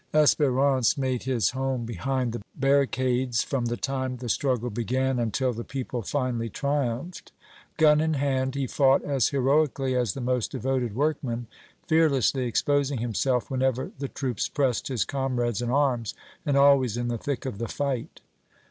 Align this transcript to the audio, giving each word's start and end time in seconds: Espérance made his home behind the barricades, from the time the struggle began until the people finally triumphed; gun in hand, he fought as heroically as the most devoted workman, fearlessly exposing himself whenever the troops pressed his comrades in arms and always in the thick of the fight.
Espérance 0.15 0.97
made 0.97 1.21
his 1.25 1.51
home 1.51 1.85
behind 1.85 2.31
the 2.33 2.41
barricades, 2.55 3.43
from 3.43 3.65
the 3.65 3.77
time 3.77 4.17
the 4.17 4.27
struggle 4.29 4.71
began 4.71 5.19
until 5.19 5.53
the 5.53 5.63
people 5.63 6.01
finally 6.01 6.49
triumphed; 6.49 7.31
gun 7.77 8.01
in 8.01 8.15
hand, 8.15 8.55
he 8.55 8.65
fought 8.65 9.03
as 9.05 9.29
heroically 9.29 9.95
as 9.95 10.15
the 10.15 10.19
most 10.19 10.49
devoted 10.51 10.95
workman, 10.95 11.45
fearlessly 11.87 12.45
exposing 12.47 12.97
himself 12.97 13.51
whenever 13.51 13.91
the 13.99 14.07
troops 14.07 14.49
pressed 14.49 14.87
his 14.87 15.05
comrades 15.05 15.61
in 15.61 15.69
arms 15.69 16.15
and 16.47 16.57
always 16.57 16.97
in 16.97 17.07
the 17.07 17.19
thick 17.19 17.45
of 17.45 17.59
the 17.59 17.67
fight. 17.67 18.21